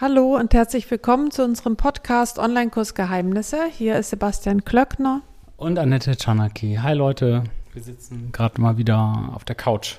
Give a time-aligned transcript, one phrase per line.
[0.00, 3.64] Hallo und herzlich willkommen zu unserem Podcast Online-Kurs Geheimnisse.
[3.66, 5.22] Hier ist Sebastian Klöckner.
[5.56, 6.78] Und Annette Czanaki.
[6.80, 9.96] Hi Leute, wir sitzen gerade mal wieder auf der Couch.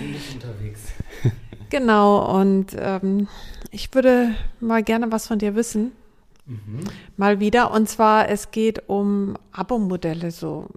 [0.00, 0.80] Sind nicht unterwegs.
[1.70, 3.28] Genau, und ähm,
[3.70, 5.92] ich würde mal gerne was von dir wissen.
[6.46, 6.80] Mhm.
[7.16, 7.70] Mal wieder.
[7.70, 10.30] Und zwar, es geht um Abo-Modelle.
[10.30, 10.68] So.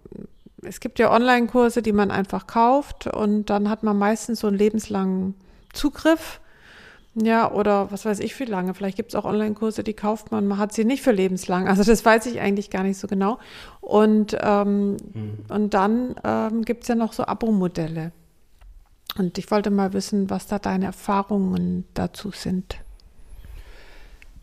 [0.61, 4.57] Es gibt ja Online-Kurse, die man einfach kauft und dann hat man meistens so einen
[4.57, 5.35] lebenslangen
[5.73, 6.39] Zugriff.
[7.19, 8.75] Ja, oder was weiß ich wie lange.
[8.75, 11.67] Vielleicht gibt es auch Online-Kurse, die kauft man, man hat sie nicht für lebenslang.
[11.67, 13.39] Also das weiß ich eigentlich gar nicht so genau.
[13.81, 15.39] Und, ähm, mhm.
[15.49, 18.11] und dann ähm, gibt es ja noch so Abo-Modelle.
[19.17, 22.77] Und ich wollte mal wissen, was da deine Erfahrungen dazu sind.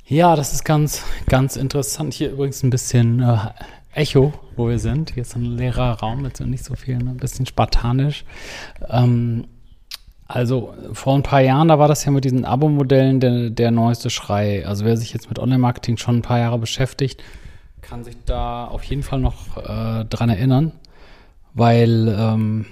[0.06, 2.12] Ja, das ist ganz, ganz interessant.
[2.12, 3.38] Hier übrigens ein bisschen äh,
[3.92, 5.12] Echo, wo wir sind.
[5.12, 7.10] Hier ist ein leerer Raum mit so nicht so viel, ne?
[7.10, 8.24] ein bisschen spartanisch.
[8.88, 9.46] Ähm,
[10.34, 14.10] also vor ein paar Jahren, da war das ja mit diesen Abo-Modellen der, der neueste
[14.10, 14.66] Schrei.
[14.66, 17.22] Also wer sich jetzt mit Online-Marketing schon ein paar Jahre beschäftigt,
[17.82, 20.72] kann sich da auf jeden Fall noch äh, dran erinnern,
[21.52, 22.66] weil ähm,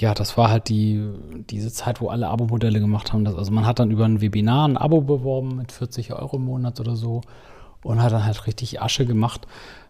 [0.00, 1.06] ja, das war halt die
[1.50, 3.26] diese Zeit, wo alle Abo-Modelle gemacht haben.
[3.26, 6.46] Das, also man hat dann über ein Webinar ein Abo beworben mit 40 Euro im
[6.46, 7.20] Monat oder so
[7.82, 9.46] und hat dann halt richtig Asche gemacht.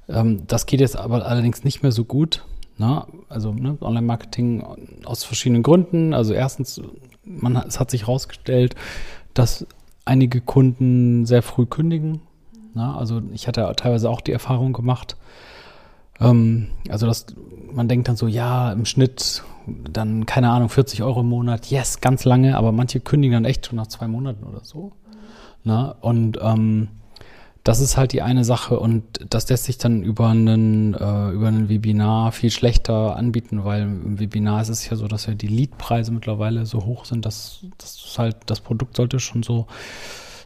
[0.08, 2.42] Ähm, das geht jetzt aber allerdings nicht mehr so gut.
[2.78, 3.06] Ne?
[3.28, 4.64] Also ne, Online-Marketing
[5.04, 6.14] aus verschiedenen Gründen.
[6.14, 6.80] Also erstens,
[7.24, 8.74] man, es hat sich herausgestellt,
[9.34, 9.66] dass
[10.04, 12.20] einige Kunden sehr früh kündigen.
[12.74, 12.94] Ne?
[12.94, 15.16] Also ich hatte teilweise auch die Erfahrung gemacht.
[16.20, 17.26] Ähm, also dass
[17.72, 22.00] man denkt dann so, ja, im Schnitt dann, keine Ahnung, 40 Euro im Monat, yes,
[22.00, 24.92] ganz lange, aber manche kündigen dann echt schon nach zwei Monaten oder so.
[25.64, 25.94] Ne?
[26.00, 26.88] Und ähm,
[27.64, 31.48] das ist halt die eine Sache und das lässt sich dann über einen, äh, über
[31.48, 35.46] einen Webinar viel schlechter anbieten, weil im Webinar ist es ja so, dass ja die
[35.46, 39.66] Leadpreise mittlerweile so hoch sind, dass, dass halt das Produkt sollte schon so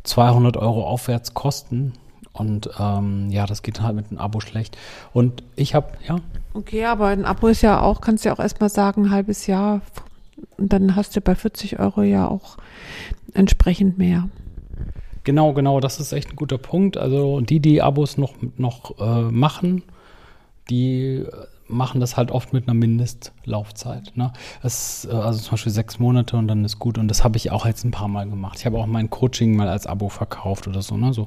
[0.03, 1.95] 200 Euro aufwärts kosten.
[2.33, 4.77] Und ähm, ja, das geht halt mit einem Abo schlecht.
[5.15, 6.17] Und ich habe, ja.
[6.53, 9.47] Okay, aber ein Abo ist ja auch, kannst du ja auch erstmal sagen, ein halbes
[9.47, 9.81] Jahr.
[10.59, 12.59] Und dann hast du bei 40 Euro ja auch
[13.33, 14.29] entsprechend mehr.
[15.27, 16.97] Genau, genau, das ist echt ein guter Punkt.
[16.97, 19.83] Also die, die Abos noch, noch äh, machen,
[20.71, 21.27] die
[21.67, 24.13] machen das halt oft mit einer Mindestlaufzeit.
[24.15, 24.33] Ne?
[24.63, 26.97] Es, äh, also zum Beispiel sechs Monate und dann ist gut.
[26.97, 28.59] Und das habe ich auch jetzt ein paar Mal gemacht.
[28.61, 31.13] Ich habe auch mein Coaching mal als Abo verkauft oder so, ne?
[31.13, 31.27] so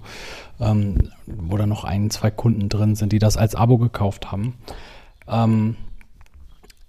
[0.62, 4.54] ähm, wo da noch ein, zwei Kunden drin sind, die das als Abo gekauft haben.
[5.28, 5.76] Ähm,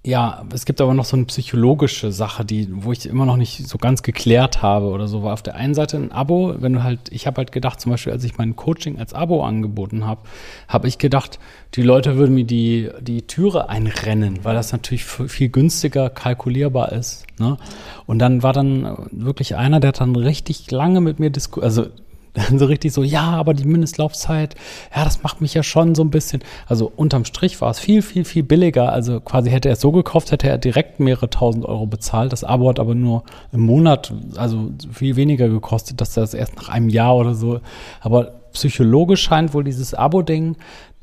[0.02, 3.68] ja, es gibt aber noch so eine psychologische Sache, die, wo ich immer noch nicht
[3.68, 5.22] so ganz geklärt habe oder so.
[5.22, 7.92] War auf der einen Seite ein Abo, wenn du halt, ich habe halt gedacht, zum
[7.92, 10.22] Beispiel, als ich mein Coaching als Abo angeboten habe,
[10.68, 11.38] habe ich gedacht,
[11.74, 17.26] die Leute würden mir die, die Türe einrennen, weil das natürlich viel günstiger kalkulierbar ist.
[17.38, 17.58] Ne?
[18.06, 21.86] Und dann war dann wirklich einer, der hat dann richtig lange mit mir diskutiert, also
[22.34, 24.54] dann so richtig so, ja, aber die Mindestlaufzeit,
[24.94, 26.42] ja, das macht mich ja schon so ein bisschen.
[26.66, 28.92] Also unterm Strich war es viel, viel, viel billiger.
[28.92, 32.32] Also quasi hätte er es so gekauft, hätte er direkt mehrere tausend Euro bezahlt.
[32.32, 36.68] Das Abo hat aber nur im Monat, also viel weniger gekostet, dass das erst nach
[36.68, 37.60] einem Jahr oder so.
[38.00, 40.56] Aber psychologisch scheint wohl dieses Abo-Ding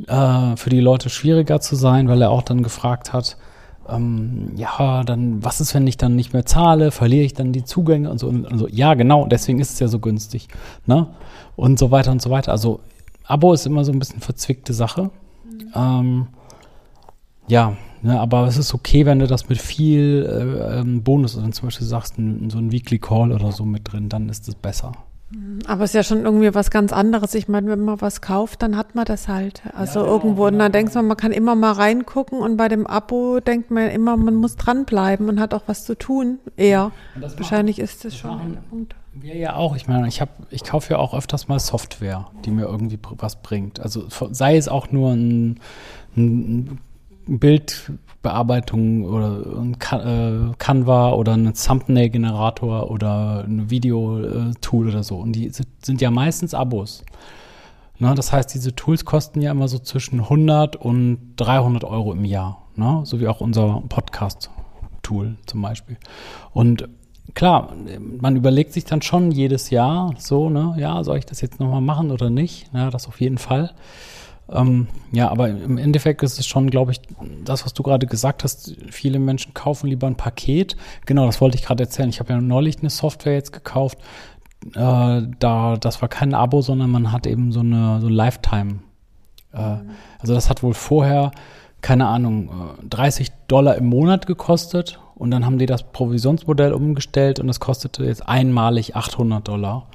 [0.07, 3.37] äh, für die Leute schwieriger zu sein, weil er auch dann gefragt hat,
[3.89, 6.91] ähm, ja, dann, was ist, wenn ich dann nicht mehr zahle?
[6.91, 8.67] Verliere ich dann die Zugänge und so, und so?
[8.67, 10.47] Ja, genau, deswegen ist es ja so günstig.
[10.85, 11.07] Ne?
[11.55, 12.51] Und so weiter und so weiter.
[12.51, 12.79] Also,
[13.23, 15.11] Abo ist immer so ein bisschen verzwickte Sache.
[15.45, 15.71] Mhm.
[15.75, 16.27] Ähm,
[17.47, 21.49] ja, ne, aber es ist okay, wenn du das mit viel äh, ähm, Bonus, also
[21.49, 24.91] zum Beispiel sagst, so ein Weekly Call oder so mit drin, dann ist es besser.
[25.65, 27.35] Aber es ist ja schon irgendwie was ganz anderes.
[27.35, 29.61] Ich meine, wenn man was kauft, dann hat man das halt.
[29.73, 30.43] Also ja, genau, irgendwo.
[30.45, 30.53] Genau.
[30.53, 33.89] Und dann denkt man, man kann immer mal reingucken und bei dem Abo denkt man
[33.89, 36.39] immer, man muss dranbleiben und hat auch was zu tun.
[36.55, 36.91] Eher.
[37.15, 38.95] Wahrscheinlich ist das, schon ein Punkt.
[39.13, 39.75] Wir ja auch.
[39.75, 43.37] Ich meine, ich habe, ich kaufe ja auch öfters mal Software, die mir irgendwie was
[43.37, 43.81] bringt.
[43.81, 45.59] Also sei es auch nur ein,
[46.15, 46.79] ein
[47.27, 55.17] Bild Bearbeitung oder ein äh, Canva oder ein Thumbnail-Generator oder ein Video-Tool oder so.
[55.17, 55.49] Und die
[55.81, 57.05] sind ja meistens Abos.
[57.99, 58.13] Ne?
[58.15, 62.63] Das heißt, diese Tools kosten ja immer so zwischen 100 und 300 Euro im Jahr.
[62.75, 63.01] Ne?
[63.03, 65.97] So wie auch unser Podcast-Tool zum Beispiel.
[66.53, 66.89] Und
[67.33, 67.73] klar,
[68.19, 71.81] man überlegt sich dann schon jedes Jahr so, ne, ja, soll ich das jetzt nochmal
[71.81, 72.69] machen oder nicht?
[72.73, 73.71] Ja, das auf jeden Fall.
[74.49, 77.01] Ähm, ja, aber im Endeffekt ist es schon, glaube ich,
[77.43, 78.75] das, was du gerade gesagt hast.
[78.89, 80.77] Viele Menschen kaufen lieber ein Paket.
[81.05, 82.09] Genau, das wollte ich gerade erzählen.
[82.09, 83.97] Ich habe ja neulich eine Software jetzt gekauft.
[84.73, 88.79] Äh, da, das war kein Abo, sondern man hat eben so eine so Lifetime.
[89.51, 89.77] Äh,
[90.19, 91.31] also das hat wohl vorher
[91.81, 92.49] keine Ahnung,
[92.89, 97.59] 30 äh, Dollar im Monat gekostet und dann haben die das Provisionsmodell umgestellt und das
[97.59, 99.87] kostete jetzt einmalig 800 Dollar.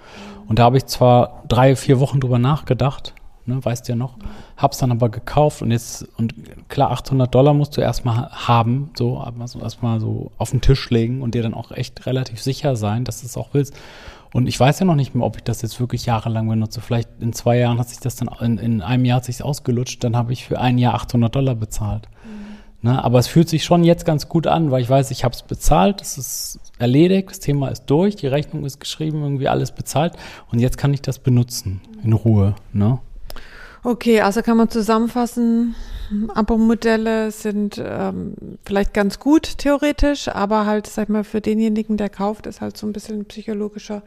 [0.49, 3.15] Und da habe ich zwar drei, vier Wochen drüber nachgedacht,
[3.47, 4.17] ne, weißt ja noch,
[4.57, 6.35] hab's dann aber gekauft und jetzt, und
[6.69, 11.23] klar, 800 Dollar musst du erstmal haben, so, also erstmal so auf den Tisch legen
[11.23, 13.75] und dir dann auch echt relativ sicher sein, dass du es auch willst.
[14.33, 16.81] Und ich weiß ja noch nicht mehr, ob ich das jetzt wirklich jahrelang benutze.
[16.81, 20.03] Vielleicht in zwei Jahren hat sich das dann, in, in einem Jahr hat sich ausgelutscht,
[20.05, 22.09] dann habe ich für ein Jahr 800 Dollar bezahlt.
[22.25, 22.43] Mhm.
[22.89, 25.35] Ne, aber es fühlt sich schon jetzt ganz gut an, weil ich weiß, ich habe
[25.35, 29.71] es bezahlt, es ist erledigt, das Thema ist durch, die Rechnung ist geschrieben, irgendwie alles
[29.71, 30.15] bezahlt
[30.51, 32.57] und jetzt kann ich das benutzen in Ruhe.
[32.73, 32.99] Ne?
[33.85, 35.75] Okay, also kann man zusammenfassen,
[36.35, 38.35] Abo-Modelle sind ähm,
[38.65, 42.87] vielleicht ganz gut theoretisch, aber halt, sag mal, für denjenigen, der kauft, ist halt so
[42.87, 44.03] ein bisschen ein psychologischer,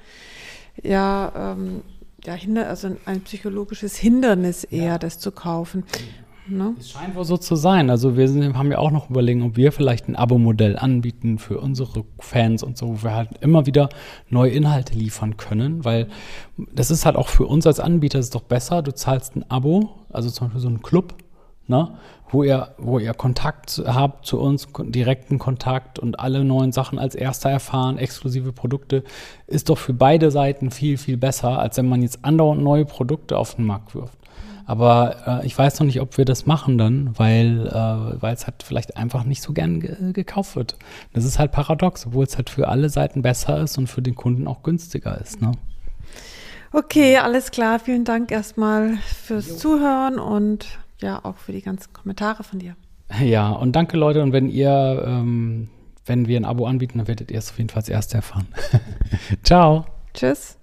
[0.81, 1.81] ja, ähm,
[2.24, 4.98] ja, hinder, also ein psychologisches Hindernis eher, ja.
[4.98, 5.83] das zu kaufen.
[6.47, 6.75] Ne?
[6.80, 7.89] Es scheint wohl so zu sein.
[7.89, 11.59] Also wir sind, haben ja auch noch überlegen, ob wir vielleicht ein Abo-Modell anbieten für
[11.59, 13.89] unsere Fans und so, wo wir halt immer wieder
[14.30, 16.07] neue Inhalte liefern können, weil
[16.57, 18.83] das ist halt auch für uns als Anbieter ist doch besser.
[18.83, 21.15] Du zahlst ein Abo, also zum Beispiel so ein Club,
[21.68, 21.95] ne,
[22.30, 27.15] wo ihr, wo ihr Kontakt habt zu uns, direkten Kontakt und alle neuen Sachen als
[27.15, 29.03] erster erfahren, exklusive Produkte,
[29.48, 33.38] ist doch für beide Seiten viel, viel besser, als wenn man jetzt andauernd neue Produkte
[33.38, 34.18] auf den Markt wirft.
[34.65, 38.63] Aber äh, ich weiß noch nicht, ob wir das machen dann, weil äh, es halt
[38.63, 40.77] vielleicht einfach nicht so gern ge gekauft wird.
[41.13, 44.15] Das ist halt paradox, obwohl es halt für alle Seiten besser ist und für den
[44.15, 45.41] Kunden auch günstiger ist.
[45.41, 45.51] Ne?
[46.71, 47.79] Okay, alles klar.
[47.79, 49.56] Vielen Dank erstmal fürs jo.
[49.56, 52.75] Zuhören und ja auch für die ganzen Kommentare von dir.
[53.21, 54.23] Ja, und danke Leute.
[54.23, 55.69] Und wenn ihr, ähm,
[56.06, 58.47] wenn wir ein Abo anbieten, dann werdet ihr es auf jeden Fall als Erste erfahren.
[59.44, 59.85] Ciao.
[60.13, 60.57] Tschüss.